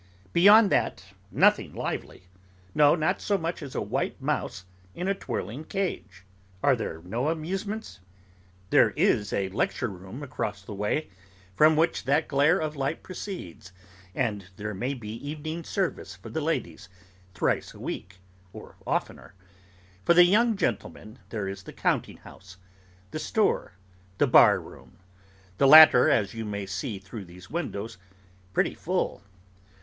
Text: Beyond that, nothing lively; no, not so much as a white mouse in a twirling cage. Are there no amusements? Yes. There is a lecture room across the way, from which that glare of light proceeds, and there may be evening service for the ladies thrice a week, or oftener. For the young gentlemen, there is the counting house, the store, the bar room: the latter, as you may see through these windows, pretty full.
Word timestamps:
Beyond 0.33 0.71
that, 0.71 1.03
nothing 1.29 1.75
lively; 1.75 2.23
no, 2.73 2.95
not 2.95 3.21
so 3.21 3.37
much 3.37 3.61
as 3.61 3.75
a 3.75 3.83
white 3.83 4.19
mouse 4.19 4.65
in 4.95 5.07
a 5.07 5.13
twirling 5.13 5.63
cage. 5.63 6.25
Are 6.63 6.75
there 6.75 7.03
no 7.03 7.29
amusements? 7.29 7.99
Yes. 8.01 8.11
There 8.71 8.89
is 8.95 9.31
a 9.31 9.49
lecture 9.49 9.89
room 9.89 10.23
across 10.23 10.63
the 10.63 10.73
way, 10.73 11.09
from 11.55 11.75
which 11.75 12.05
that 12.05 12.27
glare 12.27 12.57
of 12.59 12.75
light 12.75 13.03
proceeds, 13.03 13.73
and 14.15 14.47
there 14.55 14.73
may 14.73 14.95
be 14.95 15.11
evening 15.29 15.63
service 15.63 16.15
for 16.15 16.29
the 16.31 16.41
ladies 16.41 16.89
thrice 17.35 17.71
a 17.75 17.79
week, 17.79 18.17
or 18.53 18.77
oftener. 18.87 19.35
For 20.03 20.15
the 20.15 20.25
young 20.25 20.57
gentlemen, 20.57 21.19
there 21.29 21.47
is 21.47 21.61
the 21.61 21.73
counting 21.73 22.17
house, 22.17 22.57
the 23.11 23.19
store, 23.19 23.73
the 24.17 24.25
bar 24.25 24.59
room: 24.59 24.97
the 25.59 25.67
latter, 25.67 26.09
as 26.09 26.33
you 26.33 26.43
may 26.43 26.65
see 26.65 26.97
through 26.97 27.25
these 27.25 27.51
windows, 27.51 27.99
pretty 28.51 28.73
full. 28.73 29.21